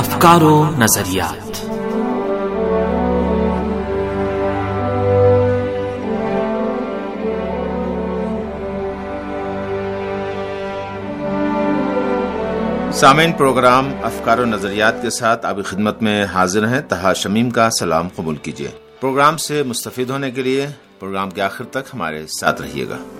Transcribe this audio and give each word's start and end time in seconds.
افکار 0.00 0.42
و 0.42 0.70
نظریات۔ 0.78 1.56
سامعین، 12.94 13.32
پروگرام 13.32 13.92
افکار 14.02 14.38
و 14.38 14.44
نظریات 14.44 15.02
کے 15.02 15.10
ساتھ 15.10 15.46
ابھی 15.46 15.62
خدمت 15.62 16.02
میں 16.02 16.24
حاضر 16.24 16.68
ہیں۔ 16.68 16.80
تہا 16.80 17.12
شمیم 17.12 17.50
کا 17.50 17.70
سلام 17.70 18.08
قبول 18.16 18.36
کیجیے۔ 18.36 18.68
پروگرام 19.00 19.36
سے 19.36 19.62
مستفید 19.62 20.10
ہونے 20.10 20.30
کے 20.30 20.42
لیے 20.42 20.66
پروگرام 21.00 21.30
کے 21.30 21.42
آخر 21.42 21.64
تک 21.64 21.88
ہمارے 21.94 22.26
ساتھ 22.26 22.62
رہیے 22.62 22.88
گا۔ 22.88 23.19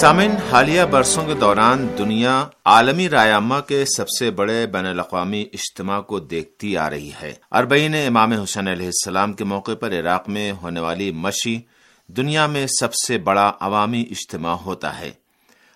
سامن 0.00 0.30
حالیہ 0.50 0.82
برسوں 0.84 1.26
کے 1.26 1.34
دوران 1.34 1.88
دنیا 1.98 2.44
عالمی 2.64 3.08
رایامہ 3.08 3.54
کے 3.68 3.84
سب 3.96 4.08
سے 4.08 4.30
بڑے 4.30 4.66
بین 4.66 4.86
الاقوامی 4.86 5.44
اجتماع 5.52 6.00
کو 6.00 6.18
دیکھتی 6.18 6.76
آ 6.76 6.90
رہی 6.90 7.10
ہے۔ 7.22 7.32
اربعین 7.50 7.94
امام 7.94 8.32
حسین 8.32 8.68
علیہ 8.68 8.86
السلام 8.86 9.32
کے 9.32 9.44
موقع 9.44 9.74
پر 9.80 9.92
عراق 9.92 10.28
میں 10.28 10.52
ہونے 10.52 10.80
والی 10.80 11.10
مشی 11.10 11.60
دنیا 12.06 12.46
میں 12.46 12.66
سب 12.80 12.94
سے 12.94 13.18
بڑا 13.18 13.52
عوامی 13.60 14.04
اجتماع 14.10 14.54
ہوتا 14.54 14.98
ہے۔ 14.98 15.10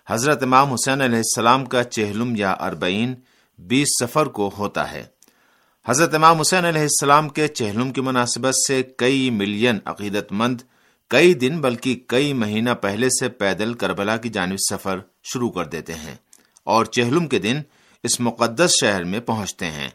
حضرت 0.07 0.43
امام 0.43 0.73
حسین 0.73 1.01
علیہ 1.01 1.17
السلام 1.17 1.65
کا 1.65 1.83
چہلم 1.83 2.35
یا 2.35 2.51
اربعین، 2.51 3.13
بیس 3.59 3.87
سفر 4.01 4.25
کو 4.25 4.51
ہوتا 4.57 4.91
ہے۔ 4.91 5.03
حضرت 5.87 6.15
امام 6.15 6.39
حسین 6.39 6.65
علیہ 6.65 6.81
السلام 6.81 7.29
کے 7.29 7.47
چہلم 7.47 7.91
کی 7.91 8.01
مناسبت 8.01 8.55
سے 8.67 8.83
کئی 8.83 9.29
ملین 9.29 9.79
عقیدت 9.85 10.31
مند 10.31 10.61
کئی 11.13 11.33
دن 11.33 11.61
بلکہ 11.61 11.99
کئی 12.07 12.33
مہینہ 12.33 12.69
پہلے 12.81 13.09
سے 13.19 13.29
پیدل 13.29 13.73
کربلا 13.73 14.17
کی 14.17 14.29
جانب 14.29 14.55
سفر 14.69 14.99
شروع 15.23 15.49
کر 15.49 15.65
دیتے 15.65 15.93
ہیں 15.93 16.15
اور 16.63 16.85
چہلم 16.85 17.27
کے 17.27 17.39
دن 17.39 17.61
اس 18.03 18.19
مقدس 18.19 18.75
شہر 18.81 19.03
میں 19.03 19.19
پہنچتے 19.19 19.65
ہیں۔ 19.65 19.89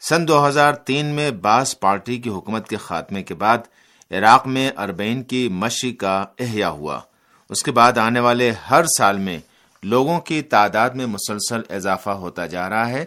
سن 0.00 0.28
دو 0.28 0.48
ہزار 0.48 0.72
تین 0.72 1.06
میں 1.06 1.30
باس 1.30 1.80
پارٹی 1.80 2.16
کی 2.16 2.30
حکومت 2.30 2.68
کے 2.68 2.76
خاتمے 2.76 3.22
کے 3.22 3.34
بعد 3.34 3.58
عراق 4.10 4.46
میں 4.46 4.70
اربین 4.76 5.22
کی 5.22 5.48
مشی 5.48 5.92
کا 5.92 6.24
احیاء 6.38 6.68
ہوا۔ 6.68 7.00
اس 7.50 7.62
کے 7.62 7.72
بعد 7.72 7.98
آنے 7.98 8.20
والے 8.20 8.52
ہر 8.70 8.84
سال 8.98 9.18
میں 9.18 9.38
لوگوں 9.82 10.20
کی 10.20 10.42
تعداد 10.42 10.90
میں 10.90 11.06
مسلسل 11.06 11.60
اضافہ 11.70 12.10
ہوتا 12.10 12.46
جا 12.46 12.68
رہا 12.68 12.88
ہے۔ 12.88 13.04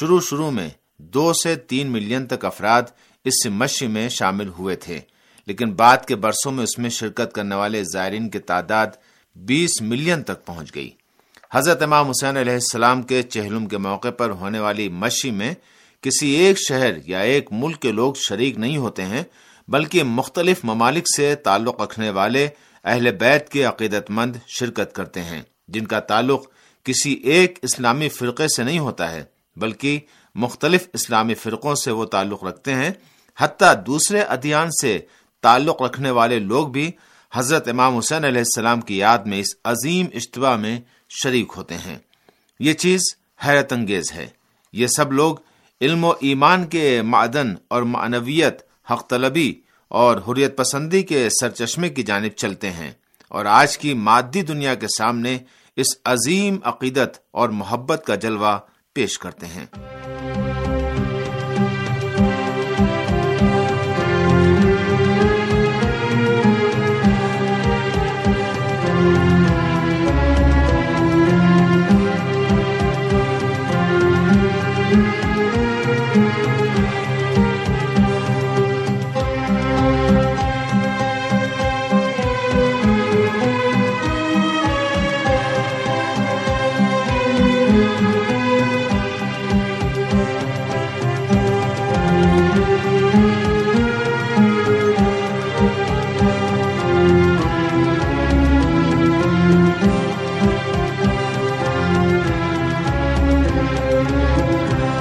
شروع 0.00 0.20
شروع 0.20 0.50
میں 0.50 0.68
دو 0.98 1.32
سے 1.32 1.56
تین 1.56 1.92
ملین 1.92 2.26
تک 2.26 2.44
افراد 2.44 2.82
اس 3.24 3.46
مشی 3.46 3.86
میں 3.86 4.08
شامل 4.08 4.48
ہوئے 4.48 4.76
تھے۔ 4.76 5.00
لیکن 5.46 5.72
بعد 5.72 6.04
کے 6.08 6.16
برسوں 6.16 6.52
میں 6.52 6.64
اس 6.64 6.78
میں 6.78 6.90
شرکت 6.90 7.32
کرنے 7.34 7.54
والے 7.54 7.82
زائرین 7.84 8.28
کی 8.28 8.38
تعداد 8.38 8.86
بیس 9.36 9.80
ملین 9.82 10.22
تک 10.22 10.44
پہنچ 10.46 10.74
گئی۔ 10.74 10.90
حضرت 11.52 11.82
امام 11.82 12.08
حسین 12.10 12.36
علیہ 12.36 12.52
السلام 12.52 13.02
کے 13.02 13.22
چہلم 13.22 13.66
کے 13.66 13.78
موقع 13.78 14.10
پر 14.10 14.30
ہونے 14.30 14.60
والی 14.60 14.88
مشی 14.88 15.30
میں 15.30 15.54
کسی 16.02 16.30
ایک 16.30 16.58
شہر 16.58 16.92
یا 17.06 17.20
ایک 17.20 17.52
ملک 17.52 17.80
کے 17.82 17.92
لوگ 17.92 18.14
شریک 18.14 18.58
نہیں 18.58 18.76
ہوتے 18.76 19.02
ہیں، 19.02 19.22
بلکہ 19.68 20.02
مختلف 20.02 20.64
ممالک 20.64 21.04
سے 21.16 21.34
تعلق 21.34 21.80
رکھنے 21.80 22.10
والے 22.10 22.48
اہل 22.84 23.10
بیت 23.10 23.48
کے 23.48 23.62
عقیدت 23.64 24.10
مند 24.10 24.36
شرکت 24.58 24.94
کرتے 24.94 25.22
ہیں، 25.22 25.42
جن 25.68 25.86
کا 25.86 26.00
تعلق 26.00 26.46
کسی 26.86 27.12
ایک 27.24 27.58
اسلامی 27.62 28.08
فرقے 28.08 28.48
سے 28.48 28.62
نہیں 28.62 28.78
ہوتا 28.78 29.10
ہے، 29.10 29.24
بلکہ 29.56 29.98
مختلف 30.34 30.88
اسلامی 30.92 31.34
فرقوں 31.34 31.74
سے 31.74 31.90
وہ 31.90 32.04
تعلق 32.04 32.44
رکھتے 32.44 32.74
ہیں، 32.74 32.90
حتیٰ 33.38 33.74
دوسرے 33.86 34.20
ادیان 34.20 34.70
سے 34.82 34.98
تعلق 35.46 35.82
رکھنے 35.82 36.10
والے 36.10 36.38
لوگ 36.38 36.68
بھی 36.68 36.90
حضرت 37.34 37.68
امام 37.68 37.96
حسین 37.96 38.24
علیہ 38.24 38.38
السلام 38.38 38.80
کی 38.80 38.98
یاد 38.98 39.18
میں 39.18 39.38
اس 39.38 39.46
عظیم 39.64 40.06
اجتباع 40.14 40.56
میں 40.56 40.80
شریک 41.22 41.52
ہوتے 41.56 41.74
ہیں۔ 41.74 41.98
یہ 42.60 42.72
چیز 42.72 43.00
حیرت 43.46 43.72
انگیز 43.72 44.12
ہے۔ 44.12 44.26
یہ 44.72 44.86
سب 44.86 45.12
لوگ 45.12 45.36
علم 45.80 46.04
و 46.04 46.12
ایمان 46.20 46.66
کے 46.66 47.02
معدن 47.02 47.54
اور 47.68 47.82
معنویت، 47.82 48.62
حق 48.90 49.10
طلبی 49.10 49.60
اور 49.88 50.16
حریت 50.16 50.56
پسندی 50.56 51.02
کے 51.02 51.28
سرچشمے 51.40 51.88
کی 51.88 52.02
جانب 52.02 52.32
چلتے 52.36 52.70
ہیں۔ 52.70 52.90
اور 53.28 53.44
آج 53.44 53.78
کی 53.78 53.94
مادی 53.94 54.42
دنیا 54.42 54.74
کے 54.74 54.86
سامنے 54.98 55.38
اس 55.76 55.86
عظیم 56.04 56.58
عقیدت 56.64 57.18
اور 57.30 57.48
محبت 57.48 58.02
کا 58.06 58.14
جلوہ 58.14 58.58
پیش 58.92 59.18
کرتے 59.18 59.46
ہیں۔ 59.46 59.66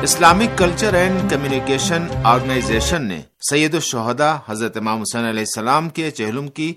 Islamic 0.06 0.58
Culture 0.58 0.94
and 0.94 1.32
Communication 1.32 2.06
Organization 2.24 3.06
نے 3.06 3.22
سید 3.50 3.74
الشہدا 3.74 4.38
حضرت 4.48 4.78
امام 4.78 5.02
حسین 5.02 5.26
علیہ 5.26 5.40
السلام 5.40 5.90
کے 5.90 6.12
چہلم 6.12 6.48
کی 6.48 6.74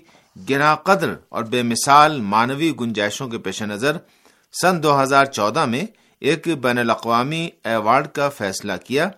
گرا 0.49 0.75
قدر 0.75 1.13
اور 1.29 1.43
بے 1.43 1.61
مثال 1.61 2.21
مانوی 2.21 2.71
گنجائشوں 2.81 3.27
کے 3.27 3.37
پیش 3.37 3.61
نظر 3.61 3.97
سن 4.61 4.83
دو 4.83 5.03
ہزار 5.03 5.25
چودہ 5.25 5.65
میں 5.65 5.85
ایک 6.19 6.47
بین 6.47 6.77
الاقوامی 6.77 7.49
ایوارڈ 7.63 8.07
کا 8.07 8.29
فیصلہ 8.29 8.73
کیا 8.85 9.09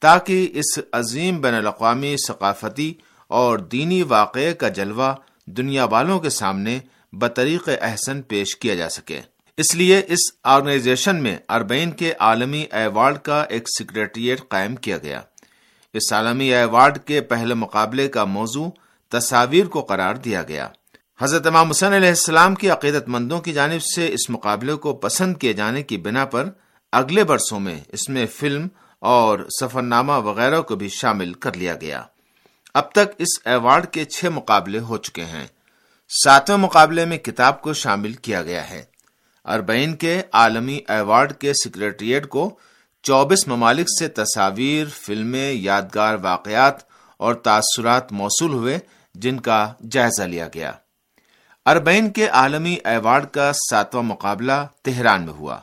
تاکہ 0.00 0.48
اس 0.52 0.78
عظیم 0.92 1.40
بین 1.40 1.54
الاقوامی 1.54 2.16
ثقافتی 2.28 2.94
اور 3.26 3.58
دینی 3.58 4.02
واقعے 4.02 4.54
کا 4.54 4.68
جلوہ 4.68 5.14
دنیا 5.46 5.84
والوں 5.84 6.20
کے 6.20 6.30
سامنے 6.30 6.78
بطریق 7.12 7.68
احسن 7.80 8.22
پیش 8.22 8.56
کیا 8.56 8.74
جا 8.74 8.88
سکے۔ 8.88 9.20
اس 9.60 9.74
لیے 9.74 10.02
اس 10.08 10.18
آرگنائزیشن 10.44 11.22
میں 11.22 11.38
اربین 11.48 11.90
کے 11.90 12.12
عالمی 12.18 12.66
ایوارڈ 12.70 13.18
کا 13.18 13.42
ایک 13.42 13.68
سیکرٹریٹ 13.78 14.40
قائم 14.48 14.76
کیا 14.76 14.98
گیا۔ 14.98 15.20
اس 15.92 16.12
عالمی 16.12 16.54
ایوارڈ 16.54 16.98
کے 16.98 17.20
پہلے 17.20 17.54
مقابلے 17.54 18.08
کا 18.08 18.24
موضوع 18.24 18.70
تصاویر 19.08 19.66
کو 19.66 19.80
قرار 19.80 20.14
دیا 20.14 20.42
گیا۔ 20.42 20.68
حضرت 21.20 21.46
امام 21.46 21.70
حسین 21.70 21.92
علیہ 21.92 22.08
السلام 22.08 22.54
کی 22.54 22.70
عقیدت 22.70 23.08
مندوں 23.08 23.40
کی 23.40 23.52
جانب 23.52 23.82
سے 23.82 24.12
اس 24.12 24.30
مقابلے 24.30 24.74
کو 24.74 24.94
پسند 24.94 25.36
کیے 25.36 25.52
جانے 25.52 25.82
کی 25.82 25.96
بنا 25.96 26.24
پر 26.24 26.48
اگلے 26.92 27.24
برسوں 27.24 27.60
میں 27.60 27.80
اس 27.88 28.08
میں 28.08 28.26
فلم 28.26 28.68
اور 28.98 29.38
سفر 29.60 29.82
نامہ 29.82 30.12
وغیرہ 30.12 30.60
کو 30.60 30.76
بھی 30.76 30.88
شامل 30.88 31.32
کر 31.32 31.56
لیا 31.56 31.74
گیا۔ 31.80 32.02
اب 32.74 32.92
تک 32.92 33.14
اس 33.18 33.40
ایوارڈ 33.44 33.86
کے 33.86 34.04
چھ 34.04 34.24
مقابلے 34.24 34.78
ہو 34.78 34.96
چکے 34.96 35.24
ہیں۔ 35.24 35.46
ساتویں 36.24 36.58
مقابلے 36.58 37.04
میں 37.04 37.18
کتاب 37.18 37.62
کو 37.62 37.72
شامل 37.72 38.12
کیا 38.12 38.42
گیا 38.42 38.70
ہے۔ 38.70 38.82
اربعین 39.44 39.96
کے 39.96 40.22
عالمی 40.32 40.78
ایوارڈ 40.88 41.32
کے 41.32 41.52
سیکرٹریٹ 41.52 42.28
کو 42.28 42.58
چوبیس 43.02 43.48
ممالک 43.48 43.86
سے 43.98 44.08
تصاویر، 44.08 44.86
فلمیں، 44.94 45.52
یادگار 45.52 46.16
واقعات 46.22 46.74
اور 47.16 47.34
تاثرات 47.34 48.12
موصول 48.12 48.52
ہوئے، 48.52 48.78
جن 49.14 49.40
کا 49.40 49.72
جائزہ 49.90 50.22
لیا 50.22 50.48
گیا۔ 50.54 50.72
اربعین 51.66 52.10
کے 52.10 52.28
عالمی 52.28 52.76
ایوارڈ 52.84 53.26
کا 53.26 53.52
ساتواں 53.70 54.02
مقابلہ 54.02 54.66
تہران 54.82 55.24
میں 55.24 55.32
ہوا، 55.32 55.58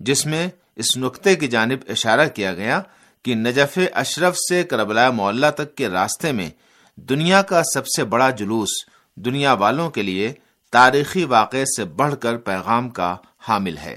جس 0.00 0.26
میں 0.26 0.48
اس 0.76 0.96
نقطے 0.96 1.34
کی 1.36 1.48
جانب 1.48 1.78
اشارہ 1.88 2.28
کیا 2.28 2.54
گیا 2.54 2.80
کہ 3.24 3.34
نجف 3.34 3.78
اشرف 3.94 4.36
سے 4.38 4.64
کربلا 4.64 5.10
معلّہ 5.10 5.50
تک 5.54 5.74
کے 5.74 5.88
راستے 5.88 6.32
میں 6.32 6.50
دنیا 6.96 7.42
کا 7.42 7.62
سب 7.74 7.86
سے 7.86 8.04
بڑا 8.04 8.30
جلوس 8.30 8.68
دنیا 9.14 9.52
والوں 9.52 9.90
کے 9.90 10.02
لیے 10.02 10.32
تاریخی 10.76 11.24
واقعے 11.24 11.64
سے 11.64 11.84
بڑھ 11.84 12.14
کر 12.20 12.36
پیغام 12.36 12.90
کا 12.90 13.16
حامل 13.48 13.76
ہے۔ 13.76 13.96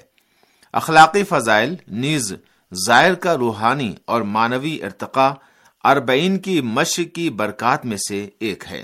اخلاقی 0.73 1.23
فضائل، 1.23 1.75
نیز 1.87 2.33
زائر 2.71 3.13
کا 3.13 3.37
روحانی 3.37 3.95
اور 4.05 4.21
مانوی 4.21 4.83
ارتقاء 4.83 5.31
اربعین 5.83 6.39
کی 6.39 6.61
مش 6.61 6.99
کی 7.13 7.29
برکات 7.29 7.85
میں 7.85 7.97
سے 7.97 8.29
ایک 8.39 8.63
ہے۔ 8.71 8.83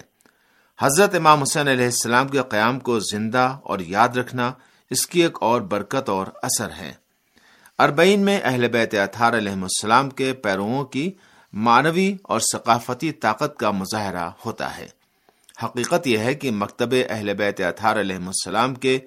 حضرت 0.79 1.15
امام 1.15 1.41
حسین 1.41 1.67
علیہ 1.67 1.85
السلام 1.85 2.27
کے 2.27 2.41
قیام 2.49 2.79
کو 2.79 2.99
زندہ 2.99 3.57
اور 3.63 3.79
یاد 3.79 4.09
رکھنا 4.09 4.51
اس 4.89 5.07
کی 5.07 5.23
ایک 5.23 5.37
اور 5.41 5.61
برکت 5.61 6.09
اور 6.09 6.27
اثر 6.43 6.69
ہے۔ 6.71 6.93
اربعین 7.79 8.19
میں 8.19 8.39
اہل 8.43 8.67
بیت 8.67 8.93
اطہار 8.93 9.37
علیہ 9.37 9.51
السلام 9.51 10.09
کے 10.09 10.33
پیروؤں 10.33 10.85
کی 10.85 11.11
معنوی 11.53 12.15
اور 12.23 12.39
ثقافتی 12.39 13.11
طاقت 13.11 13.59
کا 13.59 13.71
مظاہرہ 13.71 14.29
ہوتا 14.45 14.77
ہے۔ 14.77 14.87
حقیقت 15.63 16.07
یہ 16.07 16.17
ہے 16.17 16.33
کہ 16.33 16.51
مکتب 16.51 16.93
اہل 17.09 17.33
بیت 17.33 17.61
اطہار 17.61 17.99
علیہ 17.99 18.15
السلام 18.15 18.75
کے 18.75 18.99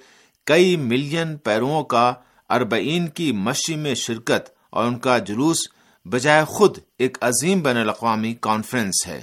کئی 0.44 0.76
ملین 0.76 1.36
پیروؤں 1.36 1.84
کا 1.84 2.12
اربعین 2.50 3.08
کی 3.08 3.32
مشی 3.32 3.76
میں 3.76 3.94
شرکت 3.94 4.50
اور 4.70 4.84
ان 4.84 4.98
کا 4.98 5.18
جلوس 5.18 5.58
بجائے 6.04 6.44
خود 6.44 6.78
ایک 6.98 7.18
عظیم 7.20 7.60
بین 7.60 7.76
الاقوامی 7.76 8.34
کانفرنس 8.40 9.06
ہے۔ 9.06 9.20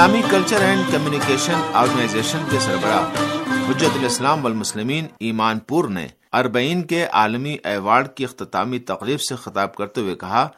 اسلامی 0.00 0.20
کلچر 0.30 0.60
اینڈ 0.60 0.92
کمیونیکیشن 0.92 1.60
آرگنائزیشن 1.72 2.38
کے 2.50 2.58
سربراہ 2.58 3.02
حجت 3.68 3.96
الاسلام 3.96 4.44
والمسلمین 4.44 5.06
ایمان 5.20 5.58
پور 5.58 5.88
نے 5.88 6.06
اربعین 6.32 6.82
کے 6.82 7.04
عالمی 7.04 7.56
ایوارڈ 7.64 8.08
کی 8.14 8.24
اختتامی 8.24 8.78
تقریب 8.78 9.20
سے 9.20 9.36
خطاب 9.36 9.74
کرتے 9.74 10.00
ہوئے 10.00 10.14
کہا 10.14 10.48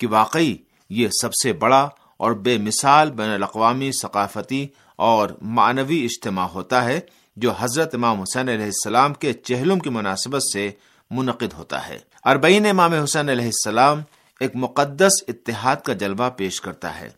کہ 0.00 0.06
واقعی 0.06 0.56
یہ 0.90 1.08
سب 1.22 1.34
سے 1.42 1.52
بڑا 1.52 1.88
اور 2.16 2.32
بے 2.32 2.58
مثال 2.58 3.10
بین 3.10 3.30
الاقوامی 3.30 3.90
ثقافتی 4.02 4.66
اور 4.96 5.28
معنوی 5.42 6.04
اجتماع 6.04 6.46
ہوتا 6.46 6.84
ہے 6.84 7.00
جو 7.36 7.52
حضرت 7.58 7.94
امام 7.94 8.20
حسین 8.20 8.48
علیہ 8.48 8.64
السلام 8.64 9.14
کے 9.14 9.32
چہلم 9.32 9.78
کی 9.78 9.90
مناسبت 9.90 10.42
سے 10.52 10.70
منعقد 11.10 11.52
ہوتا 11.58 11.88
ہے۔ 11.88 11.98
اربعین 12.24 12.66
امام 12.66 12.94
حسین 12.94 13.28
علیہ 13.28 13.46
السلام 13.46 14.02
ایک 14.40 14.52
مقدس 14.54 15.22
اتحاد 15.28 15.76
کا 15.76 15.92
جلوہ 15.92 16.30
پیش 16.30 16.60
کرتا 16.60 17.00
ہے۔ 17.00 17.10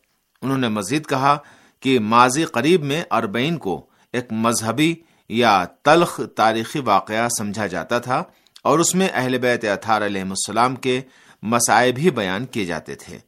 انہوں 0.43 0.59
نے 0.59 0.69
مزید 0.69 1.07
کہا 1.07 1.39
کہ 1.85 1.99
ماضی 1.99 2.45
قریب 2.45 2.85
میں 2.85 3.03
اربعین 3.11 3.57
کو 3.57 3.87
ایک 4.13 4.33
مذہبی 4.33 4.95
یا 5.29 5.65
تلخ 5.83 6.21
تاریخی 6.37 6.79
واقعہ 6.79 7.29
سمجھا 7.39 7.67
جاتا 7.67 7.99
تھا 7.99 8.23
اور 8.63 8.79
اس 8.79 8.95
میں 8.95 9.09
اہل 9.13 9.39
بیت 9.39 9.65
اطہار 9.65 10.07
علیہ 10.07 10.23
السلام 10.23 10.77
کے 10.77 11.01
مسائب 11.43 11.99
ہی 11.99 12.11
بیان 12.11 12.47
کیے 12.47 12.65
جاتے 12.65 12.95
تھے 12.95 13.19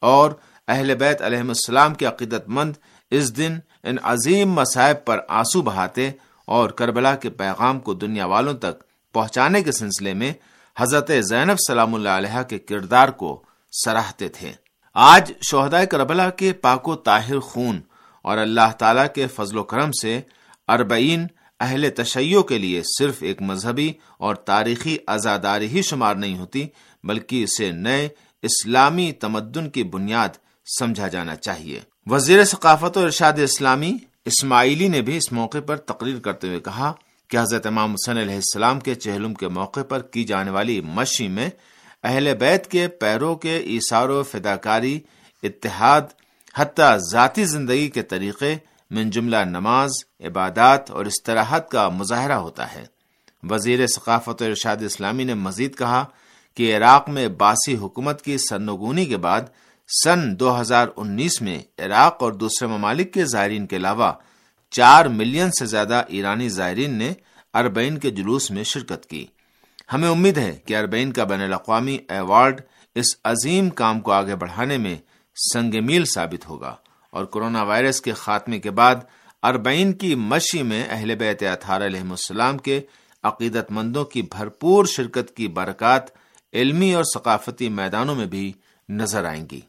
اور 0.00 0.30
اہل 0.68 0.94
بیت 0.94 1.22
علیہ 1.22 1.38
السلام 1.38 1.94
کے 1.94 2.06
عقیدت 2.06 2.48
مند 2.48 2.72
اس 3.10 3.36
دن 3.36 3.58
ان 3.82 3.96
عظیم 4.02 4.52
مسائب 4.52 5.04
پر 5.04 5.20
آنسو 5.28 5.62
بہاتے 5.62 6.10
اور 6.46 6.70
کربلا 6.70 7.14
کے 7.14 7.30
پیغام 7.30 7.80
کو 7.80 7.94
دنیا 7.94 8.26
والوں 8.26 8.54
تک 8.54 8.82
پہنچانے 9.12 9.62
کے 9.62 9.72
سلسلے 9.72 10.14
میں 10.14 10.32
حضرت 10.78 11.10
زینب 11.20 11.56
سلام 11.68 11.94
اللہ 11.94 12.08
علیہ 12.08 12.42
کے 12.42 12.58
کردار 12.58 13.08
کو 13.08 13.42
سراہتے 13.84 14.28
تھے۔ 14.28 14.52
آج 14.94 15.32
شہدائے 15.50 15.86
کربلا 15.86 16.30
کے 16.30 16.52
پاک 16.52 16.88
و 16.88 16.94
طاہر 16.94 17.38
خون 17.38 17.80
اور 18.24 18.38
اللہ 18.38 18.72
تعالی 18.78 19.02
کے 19.14 19.26
فضل 19.26 19.58
و 19.58 19.62
کرم 19.62 19.92
سے 19.92 20.20
اربعین 20.68 21.26
اہل 21.60 21.88
تشیع 21.90 22.40
کے 22.40 22.58
لیے 22.58 22.82
صرف 22.98 23.16
ایک 23.20 23.42
مذہبی 23.42 23.92
اور 24.18 24.34
تاریخی 24.34 24.96
ازاداری 25.06 25.66
ہی 25.66 25.82
شمار 25.82 26.14
نہیں 26.14 26.38
ہوتی، 26.38 26.66
بلکہ 27.04 27.42
اسے 27.44 27.70
نئے 27.72 28.08
اسلامی 28.42 29.12
تمدن 29.12 29.70
کی 29.70 29.82
بنیاد 29.82 30.28
سمجھا 30.78 31.08
جانا 31.08 31.36
چاہیے۔ 31.36 31.80
وزیر 32.06 32.44
ثقافت 32.44 32.96
و 32.96 33.00
ارشاد 33.00 33.38
اسلامی 33.38 33.92
اسماعیلی 34.24 34.88
نے 34.88 35.02
بھی 35.02 35.16
اس 35.16 35.32
موقع 35.32 35.58
پر 35.66 35.76
تقریر 35.76 36.18
کرتے 36.18 36.48
ہوئے 36.48 36.60
کہا 36.60 36.92
کہ 37.30 37.36
حضرت 37.36 37.66
امام 37.66 37.92
حسین 37.92 38.18
علیہ 38.18 38.34
السلام 38.34 38.80
کے 38.80 38.94
چہلم 38.94 39.34
کے 39.34 39.48
موقع 39.48 39.82
پر 39.88 40.02
کی 40.02 40.24
جانے 40.24 40.50
والی 40.50 40.80
مشی 40.80 41.28
میں 41.28 41.48
اہل 42.02 42.34
بیت 42.34 42.70
کے 42.70 42.88
پیروں 42.88 43.34
کے 43.34 43.56
ایسار 43.56 44.08
و 44.08 44.22
فداکاری، 44.22 45.00
اتحاد 45.42 46.02
حتیٰ 46.56 46.98
ذاتی 46.98 47.44
زندگی 47.44 47.88
کے 47.88 48.02
طریقے 48.02 48.54
من 48.90 49.10
جملہ 49.10 49.36
نماز، 49.36 49.90
عبادات 50.20 50.90
اور 50.90 51.06
استراحت 51.06 51.70
کا 51.70 51.88
مظاہرہ 51.88 52.32
ہوتا 52.32 52.74
ہے۔ 52.74 52.84
وزیر 53.42 53.86
ثقافت 53.86 54.42
و 54.42 54.44
ارشاد 54.44 54.76
اسلامی 54.80 55.24
نے 55.24 55.34
مزید 55.34 55.78
کہا 55.78 56.04
کہ 56.54 56.76
عراق 56.76 57.08
میں 57.08 57.28
باسی 57.28 57.76
حکومت 57.76 58.22
کی 58.22 58.38
سرنگونی 58.38 59.06
کے 59.06 59.16
بعد 59.16 59.40
سن 60.04 60.40
دو 60.40 60.60
ہزار 60.60 60.88
انیس 60.96 61.42
میں 61.42 61.58
عراق 61.78 62.22
اور 62.22 62.32
دوسرے 62.32 62.68
ممالک 62.68 63.12
کے 63.12 63.24
زائرین 63.24 63.66
کے 63.66 63.76
علاوہ 63.76 64.12
چار 64.70 65.04
ملین 65.04 65.50
سے 65.50 65.66
زیادہ 65.66 66.02
ایرانی 66.08 66.48
زائرین 66.48 66.94
نے 66.94 67.12
اربعین 67.54 67.98
کے 67.98 68.10
جلوس 68.10 68.50
میں 68.50 68.64
شرکت 68.64 69.06
کی۔ 69.06 69.26
ہمیں 69.92 70.08
امید 70.08 70.38
ہے 70.38 70.52
کہ 70.52 70.76
اربعین 70.76 71.12
کا 71.12 71.24
بین 71.24 71.40
الاقوامی 71.40 71.98
ایوارڈ 72.08 72.60
اس 72.94 73.06
عظیم 73.24 73.70
کام 73.70 74.00
کو 74.00 74.12
آگے 74.12 74.36
بڑھانے 74.36 74.78
میں 74.78 74.96
سنگ 75.36 75.74
میل 75.82 76.04
ثابت 76.04 76.48
ہوگا 76.48 76.74
اور 77.10 77.24
کورونا 77.24 77.62
وائرس 77.62 78.00
کے 78.00 78.12
خاتمے 78.12 78.58
کے 78.58 78.70
بعد 78.70 78.94
اربعین 79.42 79.92
کی 79.92 80.14
مشی 80.14 80.62
میں 80.62 80.86
اہل 80.88 81.14
بیت 81.14 81.42
اطہار 81.42 81.86
علیہ 81.86 82.00
السلام 82.00 82.58
کے 82.58 82.80
عقیدت 83.22 83.72
مندوں 83.72 84.04
کی 84.04 84.22
بھرپور 84.22 84.84
شرکت 84.84 85.36
کی 85.36 85.48
برکات 85.48 86.02
علمی 86.52 86.94
اور 86.94 87.04
ثقافتی 87.04 87.68
میدانوں 87.68 88.14
میں 88.14 88.26
بھی 88.26 88.52
نظر 88.88 89.24
آئیں 89.24 89.46
گی۔ 89.52 89.60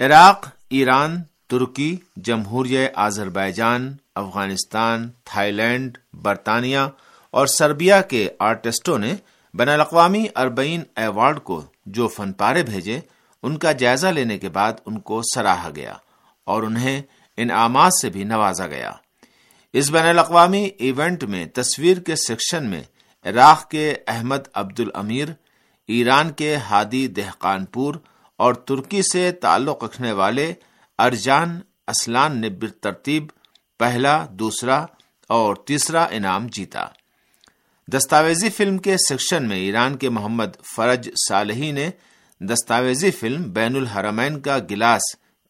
عراق، 0.00 0.48
ایران، 0.68 1.22
ترکی، 1.48 1.96
جمہوریہ 2.16 2.88
آذربائیجان، 2.94 3.96
افغانستان 4.14 5.10
تھائی 5.24 5.52
لینڈ 5.52 5.98
برطانیہ 6.14 6.78
اور 7.30 7.46
سربیا 7.46 8.00
کے 8.00 8.28
آرٹسٹوں 8.38 8.98
نے 8.98 9.14
بین 9.54 9.68
الاقوامی 9.68 10.24
اربعین 10.36 10.82
ایوارڈ 10.96 11.40
کو 11.40 11.62
جو 11.86 12.08
فن 12.08 12.32
پارے 12.32 12.62
بھیجے 12.62 13.00
ان 13.42 13.58
کا 13.58 13.72
جائزہ 13.72 14.06
لینے 14.06 14.38
کے 14.38 14.48
بعد 14.48 14.72
ان 14.86 15.00
کو 15.00 15.22
سراہا 15.34 15.70
گیا 15.76 15.94
اور 16.44 16.62
انہیں 16.62 17.02
انعامات 17.36 17.92
سے 18.02 18.10
بھی 18.10 18.24
نوازا 18.24 18.66
گیا۔ 18.66 18.92
اس 19.72 19.90
بین 19.90 20.06
الاقوامی 20.06 20.70
ایونٹ 20.78 21.24
میں 21.24 21.46
تصویر 21.46 21.98
کے 21.98 22.16
سیکشن 22.16 22.66
میں 22.66 22.82
عراق 23.24 23.70
کے 23.70 23.94
احمد 24.06 24.48
عبد 24.54 24.80
الامیر 24.80 25.28
ایران 25.88 26.30
کے 26.30 26.56
ہادی 26.56 27.06
دہقان 27.06 27.64
پور 27.64 27.94
اور 28.36 28.54
ترکی 28.54 29.02
سے 29.02 29.32
تعلق 29.32 29.84
رکھنے 29.84 30.12
والے 30.12 30.52
ارجان 30.98 31.60
اسلان 31.88 32.40
نے 32.40 32.48
ترتیب 32.80 33.26
پہلا، 33.78 34.26
دوسرا 34.30 34.86
اور 35.28 35.56
تیسرا 35.56 36.04
انعام 36.10 36.46
جیتا۔ 36.46 36.86
دستاویزی 37.92 38.50
فلم 38.50 38.78
کے 38.78 38.96
سیکشن 39.08 39.48
میں 39.48 39.56
ایران 39.56 39.96
کے 39.96 40.08
محمد 40.08 40.56
فرج 40.76 41.10
صالحی 41.28 41.72
نے 41.72 41.90
دستاویزی 42.48 43.10
فلم 43.10 43.52
بین 43.52 43.76
الحرمین 43.76 44.40
کا 44.40 44.58
گلاس 44.70 45.00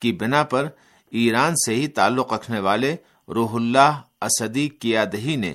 کی 0.01 0.13
بنا 0.13 0.43
پر 0.43 0.69
ایران 1.11 1.55
سے 1.67 1.75
ہی 1.75 1.89
تعلق 1.89 2.33
رکھنے 2.33 2.61
والے 2.61 2.97
روح 3.29 3.55
اللہ 3.55 4.01
اسدی 4.23 4.69
کیادہی 4.69 5.37
نے 5.37 5.55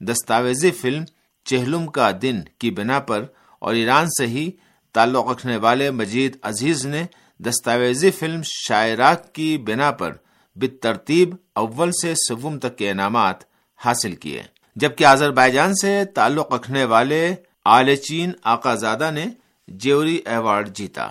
دستاویزی 0.00 0.70
فلم 0.70 1.04
چہلم 1.44 1.86
کا 1.86 2.10
دن 2.22 2.40
کی 2.58 2.70
بنا 2.70 3.00
پر 3.00 3.24
اور 3.58 3.74
ایران 3.74 4.06
سے 4.06 4.26
ہی 4.26 4.50
تعلق 4.92 5.30
رکھنے 5.30 5.56
والے 5.56 5.90
مجید 5.90 6.36
عزیز 6.42 6.86
نے 6.86 7.04
دستاویزی 7.38 8.10
فلم 8.10 8.40
شاعراک 8.44 9.34
کی 9.34 9.58
بنا 9.58 9.90
پر 9.90 10.12
بترتیب 10.56 11.34
اول 11.54 11.90
سے 11.92 12.14
سوم 12.14 12.58
تک 12.58 12.76
کے 12.76 12.90
انعامات 12.90 13.36
حاصل 13.84 14.14
کیے۔ 14.14 14.42
جبکہ 14.76 15.04
آذربائیجان 15.04 15.74
سے 15.74 16.04
تعلق 16.04 16.52
رکھنے 16.52 16.84
والے 16.84 17.34
آل 17.64 17.96
چین 17.96 18.32
آقا 18.44 18.74
زادہ 18.74 19.10
نے 19.14 19.26
جیوری 19.68 20.20
ایوارڈ 20.24 20.68
جیتا۔ 20.68 21.08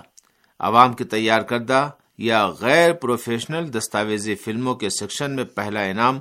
عوام 0.59 0.93
کی 0.93 1.03
تیار 1.03 1.41
کردہ 1.41 1.89
یا 2.17 2.47
غیر 2.47 2.93
پروفیشنل 2.93 3.73
دستاویزی 3.73 4.35
فلموں 4.35 4.75
کے 4.75 4.89
سیکشن 4.89 5.35
میں 5.35 5.43
پہلا 5.43 5.81
انعام 5.81 6.19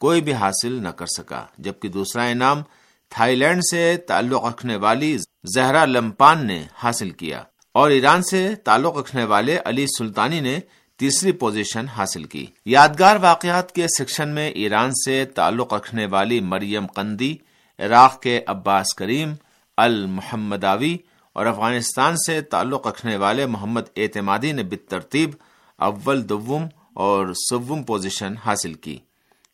کوئی 0.00 0.20
بھی 0.20 0.32
حاصل 0.32 0.72
نہ 0.72 0.88
کر 0.88 1.06
سکا، 1.06 1.46
جبکہ 1.58 1.88
دوسرا 1.88 2.22
انعام 2.22 2.62
تھائی 3.10 3.36
لینڈ 3.36 3.62
سے 3.70 3.96
تعلق 3.96 4.44
رکھنے 4.44 4.76
والی 4.76 5.18
زہرا 5.54 5.84
لمپان 5.84 6.46
نے 6.46 6.64
حاصل 6.74 7.10
کیا۔ 7.10 7.42
اور 7.72 7.90
ایران 7.90 8.22
سے 8.22 8.54
تعلق 8.54 8.96
رکھنے 8.96 9.24
والے 9.24 9.58
علی 9.64 9.86
سلطانی 9.98 10.40
نے 10.40 10.58
تیسری 10.96 11.32
پوزیشن 11.32 11.88
حاصل 11.88 12.24
کی۔ 12.24 12.46
یادگار 12.66 13.16
واقعات 13.16 13.72
کے 13.72 13.86
سیکشن 13.98 14.28
میں 14.28 14.50
ایران 14.50 14.90
سے 15.04 15.24
تعلق 15.24 15.74
رکھنے 15.74 16.06
والی 16.06 16.40
مریم 16.40 16.86
قندی، 16.86 17.36
عراق 17.78 18.22
کے 18.22 18.40
عباس 18.46 18.94
کریم 18.94 19.34
المحمداوی 19.76 20.96
اور 21.34 21.46
افغانستان 21.46 22.16
سے 22.16 22.40
تعلق 22.40 22.86
رکھنے 22.86 23.16
والے 23.16 23.46
محمد 23.46 23.80
اعتمادی 23.96 24.52
نے 24.52 24.62
بترتیب 24.62 25.30
اول 25.78 26.28
دوم 26.28 26.66
اور 26.94 27.32
سوم 27.50 27.82
پوزیشن 27.82 28.36
حاصل 28.36 28.74
کی۔ 28.74 28.98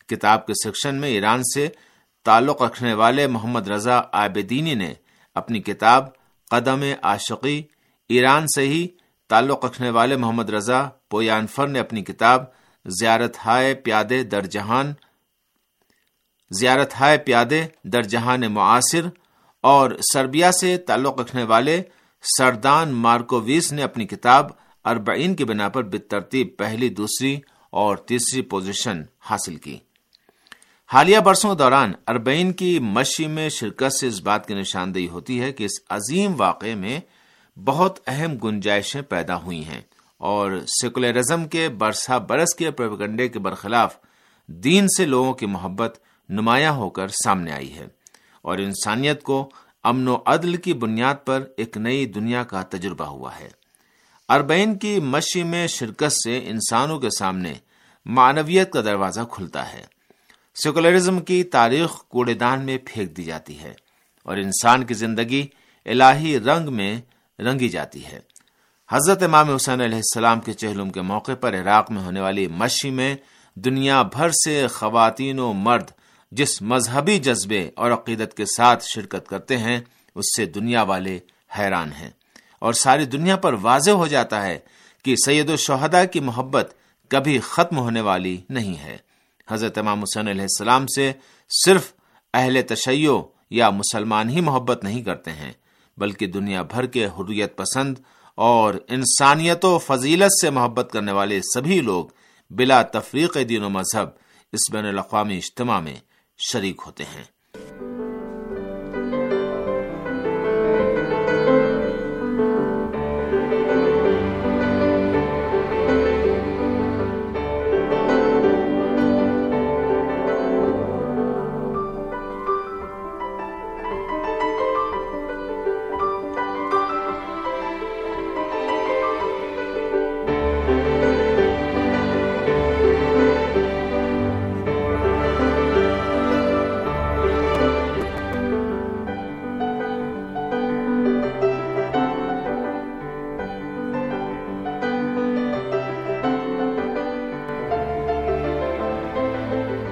کتاب 0.09 0.47
کے 0.47 0.53
سیکشن 0.55 0.95
میں 0.95 1.09
ایران 1.09 1.43
سے 1.55 1.69
تعلق 2.25 2.63
رکھنے 2.63 2.95
والے 2.95 3.27
محمد 3.27 3.69
رضا 3.69 4.01
آبدینی 4.13 4.75
نے 4.75 4.95
اپنی 5.35 5.61
کتاب 5.61 6.07
قدم 6.51 6.85
عاشقی 7.03 7.63
ایران 8.09 8.47
سے 8.47 8.69
ہی 8.69 8.89
تعلق 9.29 9.65
رکھنے 9.65 9.91
والے 9.91 10.17
محمد 10.17 10.51
رضا 10.51 10.89
پویانفر 11.11 11.67
نے 11.67 11.79
اپنی 11.79 12.03
کتاب 12.03 12.45
زیارت 12.85 13.37
ہائے 13.47 13.75
پیادے 13.75 14.23
در 14.23 14.47
جہان، 14.47 14.93
زیارت 16.51 16.95
ہائے 16.95 17.19
پیادے 17.19 17.65
در 17.85 18.03
جہان 18.03 18.41
معاصر 18.53 19.07
اور 19.61 19.91
سربیا 20.13 20.53
سے 20.53 20.77
تعلق 20.77 21.21
رکھنے 21.21 21.43
والے 21.43 21.83
سردان 22.39 22.93
مارکوویس 22.93 23.73
نے 23.73 23.83
اپنی 23.83 24.07
کتاب 24.07 24.47
اربعین 24.85 25.35
کی 25.35 25.45
بنا 25.45 25.69
پر 25.69 25.83
بترتیب 25.83 26.49
پہلی، 26.59 26.89
دوسری 26.89 27.41
اور 27.71 27.97
تیسری 27.97 28.43
پوزیشن 28.43 29.03
حاصل 29.21 29.57
کی۔ 29.57 29.79
حالیہ 30.87 31.19
برسوں 31.19 31.51
کے 31.51 31.59
دوران 31.59 31.93
اربعین 32.07 32.53
کی 32.53 32.79
مشی 32.79 33.27
میں 33.27 33.49
شرکت 33.49 33.93
سے 33.93 34.07
اس 34.07 34.21
بات 34.21 34.47
کی 34.47 34.55
نشاندہی 34.55 35.09
ہوتی 35.09 35.41
ہے 35.41 35.53
کہ 35.53 35.65
اس 35.65 35.71
عظیم 35.91 36.33
واقعے 36.37 36.75
میں 36.75 37.01
بہت 37.65 37.99
اہم 38.07 38.37
گنجائشیں 38.37 39.03
پیدا 39.03 39.43
ہوئی 39.43 39.65
ہیں 39.65 39.81
اور 40.19 40.53
سیکولرزم 40.83 41.49
کے 41.49 41.69
برسا 41.69 42.19
برس 42.19 42.55
کے 42.55 42.71
پروپگنڈے 42.71 43.29
کے 43.29 43.39
برخلاف 43.39 43.97
دین 44.47 44.87
سے 44.89 45.07
لوگوں 45.07 45.33
کی 45.33 45.47
محبت 45.47 45.99
نمایاں 46.29 46.73
ہو 46.73 46.91
کر 46.91 47.09
سامنے 47.09 47.53
آئی 47.53 47.75
ہے۔ 47.75 47.87
اور 48.43 48.59
انسانیت 48.59 49.23
کو 49.23 49.51
امن 49.83 50.09
و 50.09 50.17
عدل 50.27 50.57
کی 50.57 50.73
بنیاد 50.73 51.15
پر 51.25 51.45
ایک 51.57 51.77
نئی 51.77 52.07
دنیا 52.07 52.43
کا 52.43 52.63
تجربہ 52.63 53.05
ہوا 53.05 53.39
ہے۔ 53.39 53.49
اربعین 54.29 54.79
کی 54.79 55.01
مشی 55.01 55.43
میں 55.43 55.67
شرکت 55.67 56.13
سے 56.13 56.41
انسانوں 56.45 56.99
کے 56.99 57.09
سامنے 57.19 57.53
معنویت 58.05 58.73
کا 58.73 58.81
دروازہ 58.81 59.21
کھلتا 59.31 59.73
ہے۔ 59.73 59.85
سیکولرزم 60.55 61.21
کی 61.21 61.43
تاریخ 61.45 62.05
کوڑے 62.09 62.35
دان 62.35 62.65
میں 62.65 62.79
پھینک 62.85 63.17
دی 63.17 63.25
جاتی 63.25 63.59
ہے 63.59 63.75
اور 64.25 64.37
انسان 64.37 64.85
کی 64.85 64.95
زندگی 64.95 65.47
الہی 65.85 66.39
رنگ 66.41 66.73
میں 66.73 67.01
رنگی 67.39 67.69
جاتی 67.69 68.05
ہے۔ 68.05 68.21
حضرت 68.91 69.23
امام 69.23 69.55
حسین 69.55 69.81
علیہ 69.81 69.97
السلام 69.97 70.41
کے 70.41 70.53
چہلم 70.53 70.91
کے 70.91 71.01
موقع 71.01 71.33
پر 71.41 71.55
عراق 71.55 71.91
میں 71.91 72.03
ہونے 72.03 72.21
والی 72.21 72.47
مشی 72.47 72.91
میں 72.91 73.17
دنیا 73.55 74.03
بھر 74.03 74.31
سے 74.31 74.67
خواتین 74.67 75.39
و 75.39 75.53
مرد 75.53 75.91
جس 76.31 76.63
مذہبی 76.63 77.19
جذبے 77.19 77.71
اور 77.77 77.91
عقیدت 77.91 78.37
کے 78.37 78.45
ساتھ 78.45 78.85
شرکت 78.85 79.29
کرتے 79.29 79.59
ہیں، 79.59 79.81
اس 80.15 80.25
سے 80.37 80.47
دنیا 80.47 80.83
والے 80.83 81.19
حیران 81.59 81.93
ہیں۔ 81.93 82.11
اور 82.59 82.73
ساری 82.73 83.05
دنیا 83.05 83.37
پر 83.37 83.55
واضح 83.63 83.91
ہو 83.91 84.07
جاتا 84.07 84.43
ہے 84.47 84.59
کہ 85.05 85.15
سید 85.27 85.51
و 85.51 85.57
شہدا 85.57 86.05
کی 86.05 86.21
محبت 86.21 86.75
کبھی 87.09 87.39
ختم 87.39 87.79
ہونے 87.79 88.01
والی 88.01 88.41
نہیں 88.49 88.79
ہے۔ 88.79 88.97
حضرت 89.51 89.79
امام 89.79 90.03
حسین 90.03 90.29
علیہ 90.29 90.43
السلام 90.43 90.87
سے 90.87 91.13
صرف 91.65 91.93
اہل 92.35 92.63
تشیع 92.63 93.13
یا 93.51 93.71
مسلمان 93.71 94.31
ہی 94.31 94.41
محبت 94.41 94.85
نہیں 94.85 95.03
کرتے 95.03 95.31
ہیں، 95.31 95.53
بلکہ 95.97 96.27
دنیا 96.27 96.63
بھر 96.63 96.87
کے 96.87 97.07
حریت 97.07 97.57
پسند 97.57 97.99
اور 98.35 98.75
انسانیت 98.89 99.65
و 99.65 99.79
فضیلت 99.79 100.41
سے 100.41 100.51
محبت 100.51 100.89
کرنے 100.93 101.13
والے 101.13 101.41
سبھی 101.55 101.81
لوگ 101.81 102.05
بلا 102.51 102.83
تفریق 102.83 103.37
دین 103.49 103.63
و 103.63 103.69
مذہب 103.69 104.09
اس 104.53 104.73
بین 104.73 104.87
الاقوامی 104.87 105.37
اجتماع 105.37 105.81
میں 105.81 105.97
شریک 106.41 106.83
ہوتے 106.87 107.05
ہیں۔ 107.05 107.40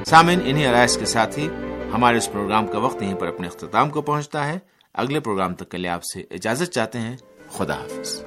سامن 0.08 0.40
انہیں 0.44 0.68
عرائض 0.68 0.98
کے 0.98 1.06
ساتھ 1.06 1.38
ہی 1.38 1.48
ہمارے 1.94 2.16
اس 2.16 2.32
پروگرام 2.32 2.66
کا 2.66 2.78
وقت 2.78 3.02
یہیں 3.02 3.14
پر 3.14 3.26
اپنے 3.26 3.46
اختتام 3.46 3.90
کو 3.90 4.02
پہنچتا 4.02 4.46
ہے۔ 4.46 4.58
اگلے 4.94 5.20
پروگرام 5.20 5.54
تک 5.54 5.70
کے 5.70 5.78
لیے 5.78 5.90
آپ 5.90 6.04
سے 6.04 6.24
اجازت 6.30 6.72
چاہتے 6.72 6.98
ہیں۔ 6.98 7.16
خدا 7.50 7.74
حافظ۔ 7.74 8.22